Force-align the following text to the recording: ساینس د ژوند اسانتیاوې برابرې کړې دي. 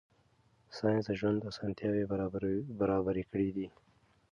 ساینس 0.77 1.05
د 1.07 1.11
ژوند 1.19 1.47
اسانتیاوې 1.49 2.03
برابرې 2.81 3.23
کړې 3.31 3.49
دي. 3.55 3.67